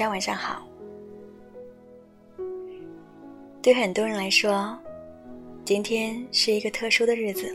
[0.00, 0.66] 大家晚上好。
[3.60, 4.74] 对很多人来说，
[5.62, 7.54] 今天是一个特殊的日子。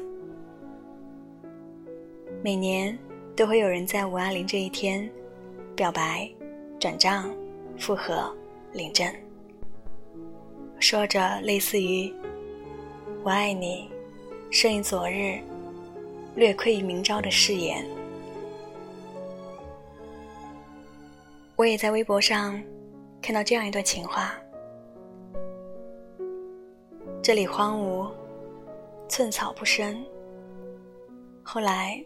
[2.43, 2.95] 每年
[3.35, 5.09] 都会有人在五二零这一天
[5.75, 6.29] 表白、
[6.79, 7.33] 转账、
[7.79, 8.31] 复合、
[8.73, 9.11] 领证，
[10.79, 12.13] 说着类似于
[13.25, 13.89] “我爱你，
[14.51, 15.39] 胜于昨日，
[16.35, 17.83] 略亏于明朝”的誓言。
[21.57, 22.61] 我也在微博上
[23.21, 24.33] 看到这样一段情话：
[27.23, 28.11] 这里荒芜，
[29.07, 30.03] 寸草不生。
[31.41, 32.03] 后来，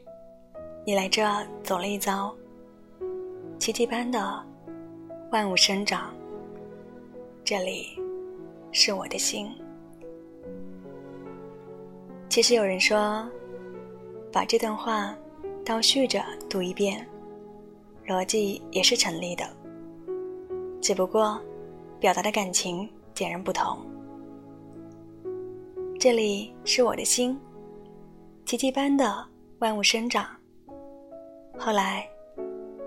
[0.85, 1.27] 你来这
[1.63, 2.31] 走了一遭，
[3.57, 4.39] 奇迹般的
[5.31, 6.13] 万物生长。
[7.43, 7.99] 这里
[8.71, 9.49] 是我的心。
[12.29, 13.27] 其实有人说，
[14.31, 15.15] 把这段话
[15.65, 17.03] 倒叙着读一遍。
[18.09, 19.47] 逻辑也是成立的，
[20.81, 21.39] 只不过
[21.99, 23.77] 表达的感情截然不同。
[25.99, 27.39] 这里是我的心，
[28.47, 29.23] 奇迹般的
[29.59, 30.25] 万物生长。
[31.55, 32.09] 后来，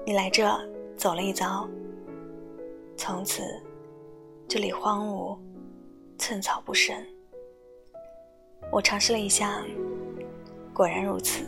[0.04, 0.44] 你来这
[0.96, 1.68] 走了一遭，
[2.96, 3.44] 从此
[4.48, 5.38] 这里荒芜，
[6.18, 6.96] 寸草不生。
[8.72, 9.62] 我尝试了一下，
[10.74, 11.44] 果然如此。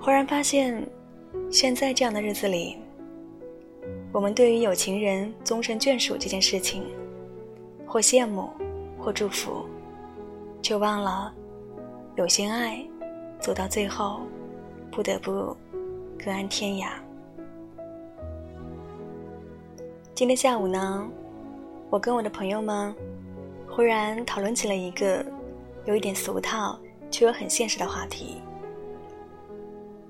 [0.00, 0.86] 忽然发现，
[1.50, 2.78] 现在这样的日子里，
[4.12, 6.84] 我们对于有情人终成眷属这件事情，
[7.86, 8.48] 或羡慕，
[8.98, 9.66] 或祝福，
[10.62, 11.32] 却忘了，
[12.16, 12.82] 有些爱，
[13.40, 14.20] 走到最后，
[14.90, 15.54] 不得不
[16.24, 16.90] 各安天涯。
[20.14, 21.06] 今天下午呢，
[21.90, 22.94] 我跟我的朋友们，
[23.68, 25.24] 忽然讨论起了一个
[25.84, 26.78] 有一点俗套，
[27.10, 28.40] 却又很现实的话题。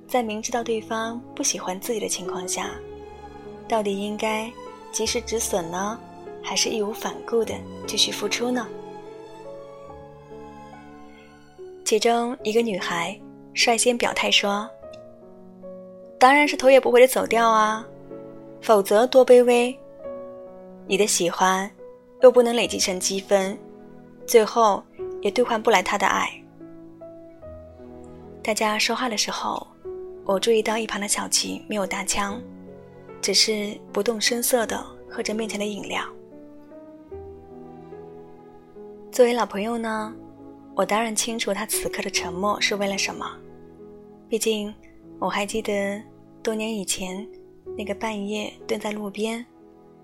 [0.09, 2.71] 在明知道对方不喜欢自己的情况下，
[3.69, 4.51] 到底应该
[4.91, 6.01] 及时止损呢，
[6.43, 7.55] 还是义无反顾的
[7.87, 8.67] 继续付出呢？
[11.85, 13.21] 其中一个女孩
[13.53, 14.67] 率先表态说
[16.19, 17.87] ：“当然是头也不回的走掉啊，
[18.63, 19.79] 否则多卑微！
[20.87, 21.71] 你的喜欢
[22.23, 23.59] 又不能累积成积分，
[24.27, 24.83] 最后
[25.21, 26.31] 也兑换不来他的爱。”
[28.43, 29.67] 大家说话的时候。
[30.29, 32.39] 我注意到一旁的小琪没有搭腔，
[33.23, 34.77] 只是不动声色地
[35.09, 36.05] 喝着面前的饮料。
[39.11, 40.15] 作为老朋友呢，
[40.77, 43.27] 我当然清楚他此刻的沉默是为了什么。
[44.29, 44.73] 毕竟，
[45.19, 45.99] 我还记得
[46.43, 47.27] 多年以前
[47.75, 49.47] 那个半夜蹲在路边，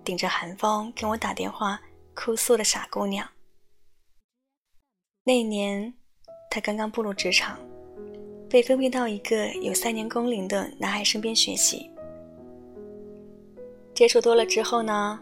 [0.02, 1.78] 顶着寒风跟我打电话
[2.14, 3.28] 哭诉的傻姑娘。
[5.22, 5.92] 那一年，
[6.50, 7.58] 她刚刚步入职场。
[8.48, 11.90] 被分配到一个有三年工龄的男孩身边学习，
[13.92, 15.18] 接触多了之后呢，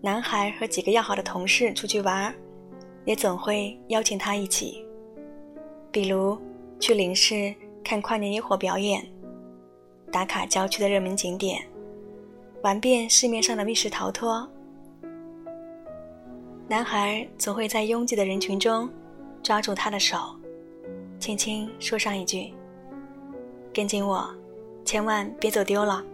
[0.00, 2.32] 男孩和几个要好的同事出去玩，
[3.04, 4.84] 也总会邀请他一起，
[5.90, 6.38] 比如
[6.78, 7.52] 去林市
[7.82, 9.04] 看跨年烟火表演，
[10.12, 11.60] 打卡郊区的热门景点，
[12.62, 14.48] 玩遍市面上的密室逃脱。
[16.68, 18.88] 男孩总会在拥挤的人群中
[19.42, 20.36] 抓住她的手，
[21.18, 22.52] 轻轻说上一句。
[23.78, 24.28] 跟紧我，
[24.84, 26.04] 千万别走丢了。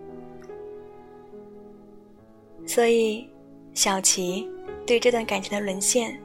[2.66, 3.26] 所以，
[3.72, 4.47] 小琪
[4.86, 6.20] 对这段感情的沦陷，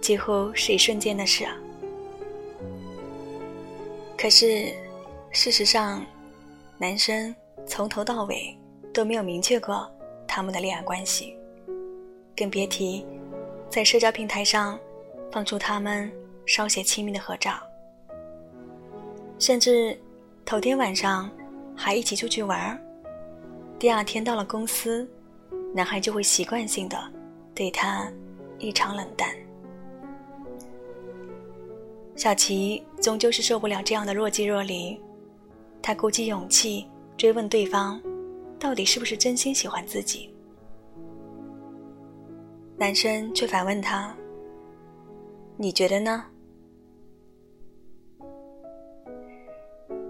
[0.00, 1.46] 几乎是一瞬间的事。
[4.18, 4.74] 可是，
[5.30, 6.04] 事实上，
[6.78, 7.32] 男生
[7.64, 8.52] 从头到尾
[8.92, 9.88] 都没有明确过
[10.26, 11.36] 他们的恋爱关系，
[12.36, 13.06] 更别提
[13.70, 14.76] 在社交平台上
[15.30, 16.10] 放出他们
[16.44, 17.52] 稍显亲密的合照，
[19.38, 19.96] 甚至。
[20.46, 21.28] 头天晚上
[21.74, 22.78] 还一起出去玩儿
[23.80, 25.06] 第二天到了公司，
[25.74, 26.96] 男孩就会习惯性的
[27.52, 28.08] 对他
[28.60, 29.28] 异常冷淡。
[32.14, 34.98] 小琪终究是受不了这样的若即若离，
[35.82, 38.00] 他鼓起勇气追问对方，
[38.56, 40.30] 到底是不是真心喜欢自己？
[42.78, 44.14] 男生却反问他
[45.58, 46.24] ：“你觉得呢？”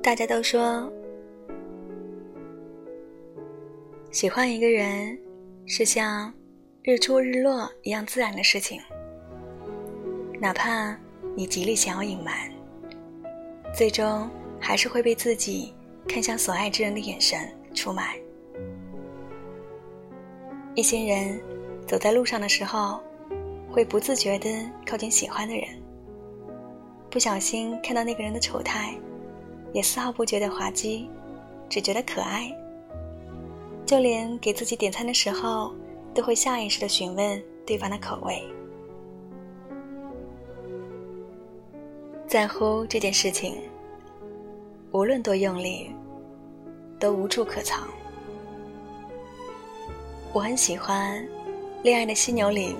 [0.06, 0.88] 大家都说，
[4.12, 5.19] 喜欢一个人
[5.67, 6.32] 是像
[6.85, 8.81] 日出日落一样自然的事情。
[10.41, 10.97] 哪怕
[11.35, 12.32] 你极力想要隐瞒，
[13.75, 14.31] 最终
[14.61, 15.75] 还是会被自己
[16.06, 17.41] 看向所爱之人的眼神
[17.75, 18.17] 出卖。
[20.76, 21.43] 一些人
[21.85, 23.03] 走在路上的时候，
[23.69, 25.64] 会不自觉地靠近喜欢的人，
[27.11, 28.97] 不小心看到那个人的丑态。
[29.73, 31.09] 也丝毫不觉得滑稽，
[31.69, 32.51] 只觉得可爱，
[33.85, 35.73] 就连给自己点餐的时候，
[36.15, 38.43] 都会下意识的询问对方的口味。
[42.27, 43.57] 在乎这件事情，
[44.91, 45.91] 无论多用力，
[46.99, 47.87] 都无处可藏。
[50.33, 51.23] 我很喜欢
[51.83, 52.75] 《恋爱的犀牛》里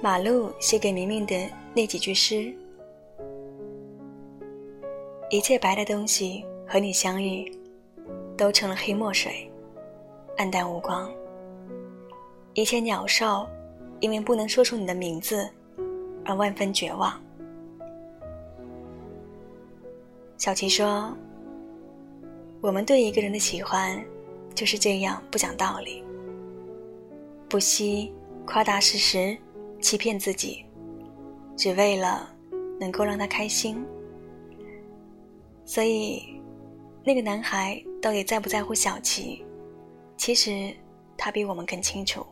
[0.00, 1.34] 马路写给明明的
[1.74, 2.54] 那几句诗
[5.32, 7.50] ：“一切白的东西和你相遇，
[8.36, 9.50] 都成了黑墨水，
[10.36, 11.10] 暗淡无光。
[12.52, 13.48] 一切鸟兽
[14.00, 15.48] 因为不能说出你的名字
[16.22, 17.18] 而万分绝望。”
[20.36, 21.16] 小琪说
[22.60, 24.04] ：“我们对一个人的喜欢，
[24.54, 26.04] 就是这样不讲道理，
[27.48, 28.12] 不惜
[28.44, 29.34] 夸大事实，
[29.80, 30.62] 欺骗自己，
[31.56, 32.28] 只为了
[32.78, 33.82] 能够让他开心。
[35.64, 36.40] 所以，
[37.04, 39.44] 那个男孩到底在不在乎小琪，
[40.16, 40.74] 其实
[41.16, 42.26] 他比我们更清楚。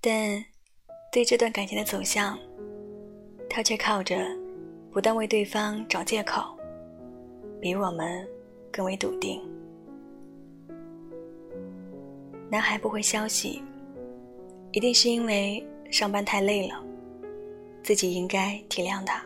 [0.00, 0.44] 但
[1.12, 2.38] 对这段感情的走向。”
[3.52, 4.16] 他却靠着
[4.92, 6.56] 不断为对方找借口，
[7.60, 8.24] 比我们
[8.70, 9.42] 更为笃定。
[12.48, 13.60] 男孩不回消息，
[14.70, 16.80] 一定是因为上班太累了，
[17.82, 19.20] 自己应该体谅他。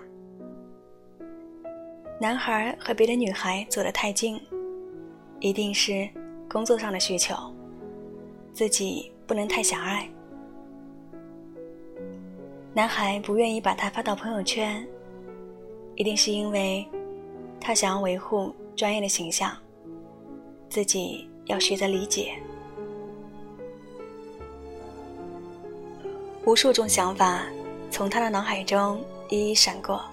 [2.20, 4.40] 男孩和别的女孩走得太近，
[5.40, 6.08] 一定是
[6.48, 7.34] 工作上的需求，
[8.52, 10.08] 自己不能太狭隘。
[12.72, 14.86] 男孩不愿意把他发到朋友圈，
[15.96, 16.86] 一定是因为
[17.60, 19.50] 他想要维护专业的形象，
[20.70, 22.34] 自己要学着理解。
[26.46, 27.42] 无数种想法
[27.90, 30.04] 从他的脑海中一一闪过，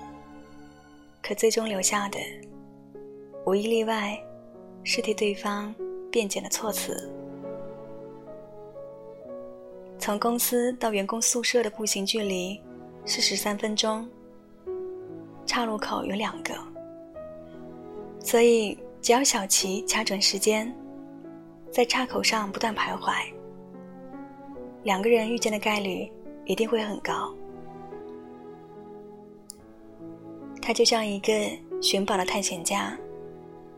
[1.32, 2.20] 可最终留下的，
[3.46, 4.22] 无一例外，
[4.84, 5.74] 是替对方
[6.12, 7.10] 辩解的措辞。
[9.98, 12.62] 从公司到员工宿舍的步行距离
[13.06, 14.06] 是十三分钟，
[15.46, 16.54] 岔路口有两个，
[18.20, 20.70] 所以只要小齐掐准时间，
[21.72, 23.14] 在岔口上不断徘徊，
[24.84, 26.12] 两个人遇见的概率
[26.44, 27.34] 一定会很高。
[30.62, 31.34] 他就像一个
[31.82, 32.98] 寻宝的探险家，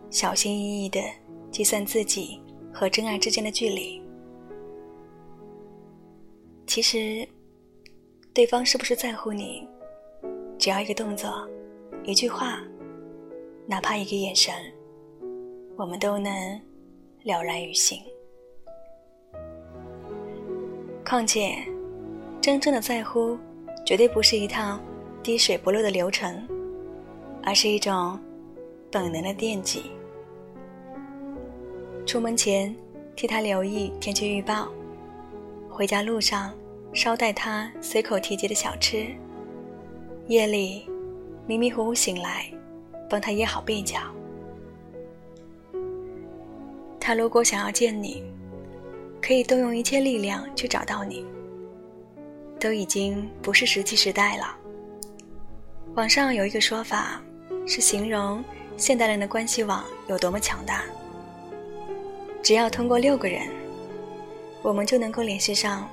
[0.09, 1.01] 小心翼翼地
[1.49, 2.41] 计算自己
[2.73, 4.01] 和真爱之间的距离。
[6.67, 7.27] 其实，
[8.33, 9.67] 对方是不是在乎你？
[10.57, 11.47] 只要一个动作，
[12.03, 12.61] 一句话，
[13.65, 14.53] 哪怕一个眼神，
[15.77, 16.31] 我们都能
[17.23, 18.01] 了然于心。
[21.05, 21.55] 况且，
[22.41, 23.37] 真正的在乎，
[23.85, 24.79] 绝对不是一套
[25.21, 26.47] 滴水不漏的流程，
[27.45, 28.19] 而是一种
[28.91, 29.91] 本能的惦记。
[32.05, 32.75] 出门前
[33.15, 34.67] 替他留意天气预报。
[35.69, 36.53] 回家路上，
[36.93, 39.07] 捎带他随口提及的小吃。
[40.27, 40.87] 夜里，
[41.47, 42.45] 迷迷糊糊醒来，
[43.09, 43.99] 帮他掖好被角。
[46.99, 48.23] 他如果想要见你，
[49.21, 51.25] 可以动用一切力量去找到你。
[52.59, 54.55] 都已经不是石器时代了。
[55.95, 57.21] 网上有一个说法，
[57.65, 58.43] 是形容
[58.77, 60.83] 现代人的关系网有多么强大。
[62.41, 63.47] 只要通过六个人。
[64.63, 65.89] 我们就能够联系上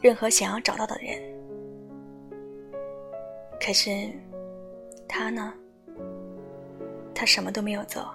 [0.00, 1.20] 任何想要找到的人。
[3.60, 4.08] 可是，
[5.08, 5.52] 他呢？
[7.12, 8.08] 他什么都没有做。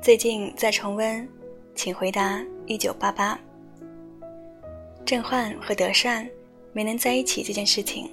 [0.00, 1.20] 最近在重温
[1.74, 3.34] 《请回答一九八八》，
[5.04, 6.30] 郑焕和德善
[6.72, 8.08] 没能在一起这件事情，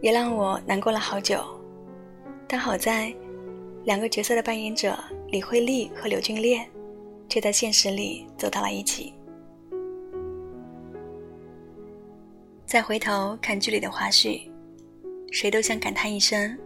[0.00, 1.44] 也让我难过了好久。
[2.48, 3.14] 但好在，
[3.84, 6.68] 两个角色的扮演者李慧丽和刘俊烈。
[7.30, 9.14] 却在现实里走到了一起。
[12.66, 14.50] 再回头看剧里的花絮，
[15.30, 16.58] 谁都想感叹一声：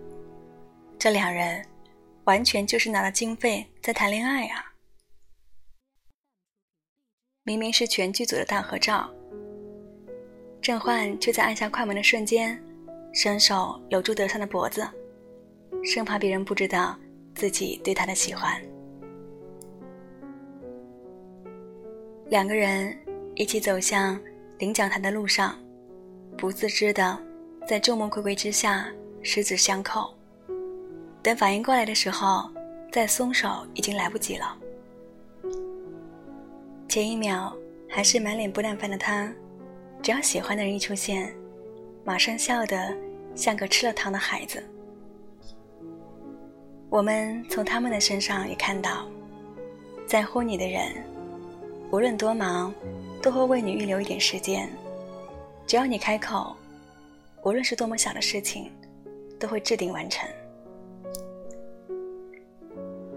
[0.99, 1.63] 这两人
[2.25, 4.73] 完全就是拿了经费在谈恋爱啊！
[7.43, 9.11] 明明是全剧组的大合照，
[10.63, 12.59] 郑焕却在按下快门的瞬间，
[13.15, 14.85] 伸手搂住德善的脖子，
[15.85, 16.99] 生怕别人不知道
[17.33, 18.61] 自己对他的喜欢。
[22.27, 22.97] 两个人
[23.37, 24.21] 一起走向
[24.59, 25.57] 领奖台的路上，
[26.37, 27.17] 不自知的
[27.69, 28.89] 在众目睽睽之下
[29.23, 30.13] 十指相扣。
[31.23, 32.51] 等反应过来的时候，
[32.91, 34.59] 再松手已经来不及了。
[36.89, 37.57] 前一秒
[37.89, 39.33] 还是满脸不耐烦的他，
[40.03, 41.33] 只要喜欢的人一出现，
[42.05, 42.95] 马上笑得
[43.35, 44.63] 像个吃了糖的孩子。
[46.91, 49.07] 我们从他们的身上也看到，
[50.07, 50.93] 在乎你的人，
[51.91, 52.73] 无论多忙，
[53.21, 54.71] 都会为你预留一点时间。
[55.67, 56.55] 只要你开口，
[57.43, 58.71] 无论是多么小的事情，
[59.41, 60.29] 都会制定完成。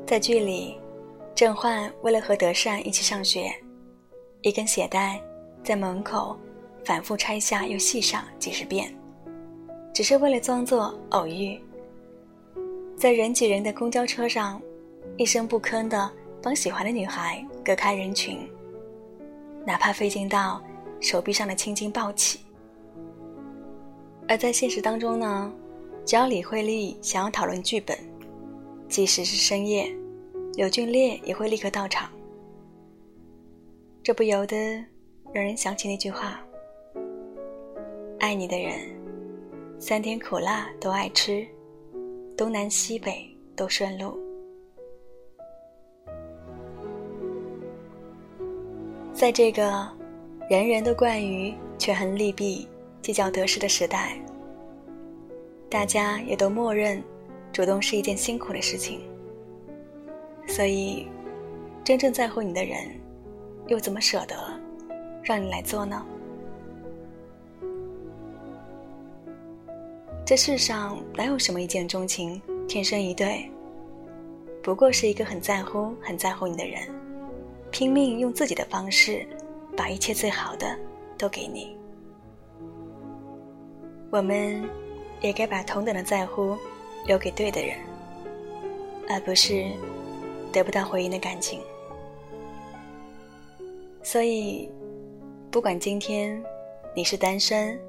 [0.08, 0.80] 在剧里，
[1.36, 3.54] 郑焕为了和德善一起上学，
[4.42, 5.22] 一根鞋带
[5.64, 6.36] 在门口
[6.84, 8.92] 反复拆下又系上几十遍，
[9.98, 11.60] 只是为了装作偶遇。
[12.96, 14.62] 在人挤人的公交车上，
[15.18, 16.08] 一声不吭的
[16.40, 18.48] 帮喜欢的女孩隔开人群，
[19.66, 20.62] 哪怕费劲到
[21.02, 22.42] 手臂上的青筋暴起。
[24.28, 25.52] 而在现实当中呢，
[26.06, 27.98] 只要李慧丽想要讨论剧本。
[28.88, 29.92] 即使是深夜，
[30.54, 32.08] 柳俊烈也会立刻到场。
[34.04, 34.56] 这不由得
[35.34, 36.40] 让人想起那句话
[38.22, 38.97] ：“爱你的人，
[39.80, 41.46] 酸甜苦辣都爱吃，
[42.36, 44.18] 东南西北都顺路。”
[49.14, 49.88] 在这个
[50.50, 52.68] 人人都惯于权衡利弊、
[53.02, 54.20] 计较得失的时代，
[55.70, 57.02] 大家也都默认。
[57.54, 59.02] 主动是一件辛苦的事情，
[60.48, 61.08] 所以，
[61.84, 62.78] 真正在乎你的人，
[63.68, 64.36] 又怎么舍得
[65.24, 66.06] 让你来做呢？
[70.28, 73.50] 这世上哪有什么一见钟情、天生一对？
[74.62, 76.82] 不过是一个很在乎、很在乎你的人，
[77.72, 79.26] 拼命用自己的方式，
[79.78, 80.78] 把一切最好的
[81.18, 81.78] 都给你。
[84.10, 84.70] 我们
[85.22, 86.58] 也该把同等的在乎。
[87.06, 87.78] 留给对的人，
[89.08, 89.72] 而不是
[90.52, 91.62] 得不到回应的感情。
[94.04, 94.70] 所以，
[95.50, 96.44] 不管今天
[96.94, 97.80] 你是单身，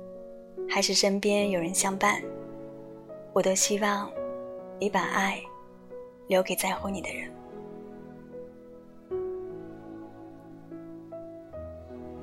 [0.68, 2.22] 还是身边有人相伴，
[3.32, 4.10] 我都希望
[4.78, 5.40] 你把爱
[6.26, 7.30] 留给在乎你的人。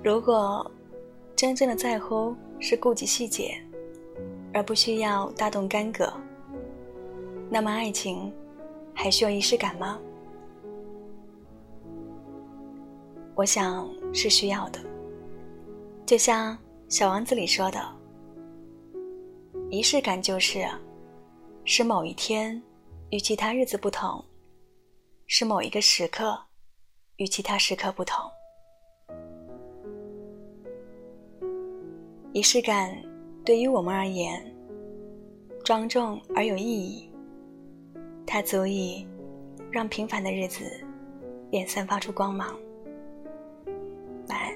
[0.04, 0.70] 如果
[1.36, 3.60] 真正的在乎是顾及细节，
[4.54, 6.14] 而不需要大动干戈。
[7.50, 8.32] 那么，爱情
[8.94, 10.00] 还需要仪式感吗？
[13.34, 14.80] 我想是需要的。
[16.06, 16.54] 就像
[16.88, 17.80] 《小王子》里说的，
[19.70, 20.66] 仪式感就是
[21.66, 22.62] 是某一天
[23.10, 24.24] 与其他日子不同，
[25.28, 26.40] 是某一个时刻
[27.18, 28.18] 与其他时刻不同。
[32.32, 32.96] 仪式感
[33.44, 34.56] 对于我们而言，
[35.64, 37.10] 庄重而有意义。
[38.26, 39.08] 它足以
[39.72, 40.64] 让平凡的日子
[41.52, 42.56] 也散发出光芒。
[44.28, 44.54] 晚安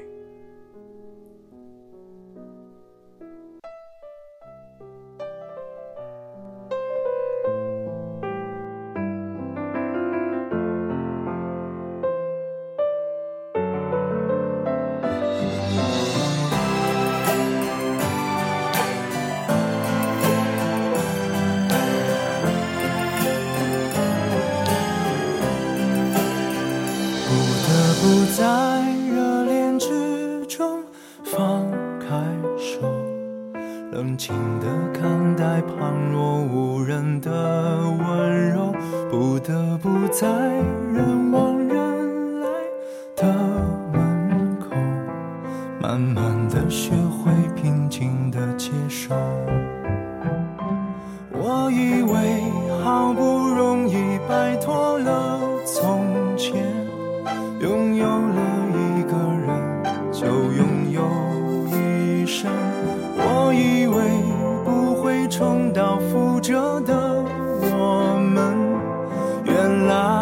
[40.20, 40.59] 在
[69.80, 70.19] Love.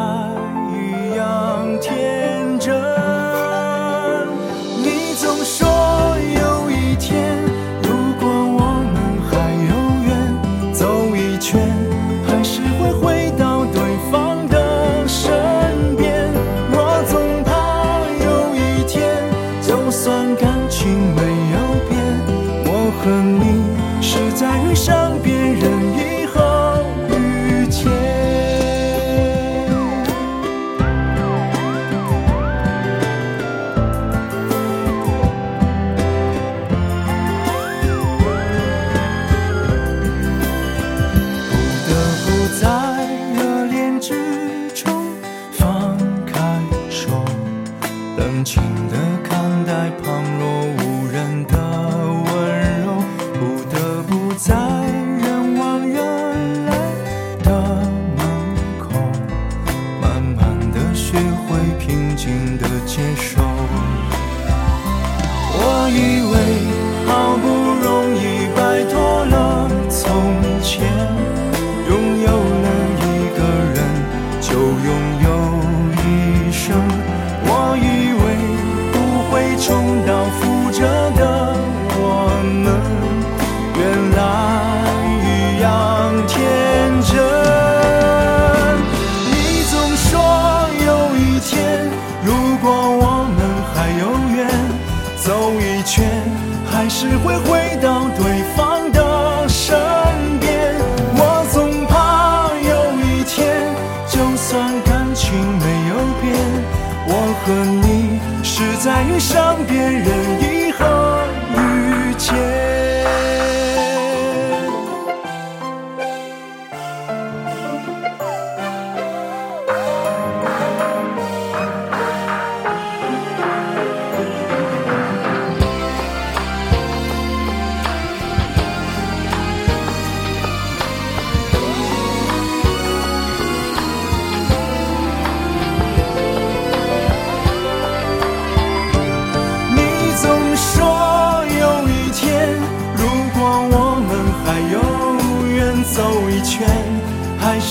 [65.88, 66.36] 我以为
[67.06, 67.57] 好不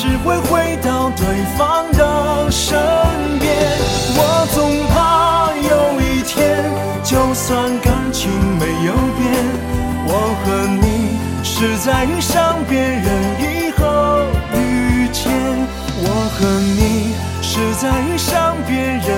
[0.07, 1.27] 只会回到对
[1.59, 2.79] 方的身
[3.41, 3.53] 边。
[4.15, 6.63] 我总怕有一天，
[7.03, 9.27] 就算感情没有变，
[10.07, 10.11] 我
[10.45, 10.47] 和
[10.81, 13.05] 你是在遇上别人
[13.41, 13.83] 以后
[14.55, 15.25] 遇见。
[15.99, 16.47] 我和
[16.79, 19.16] 你是在遇上别人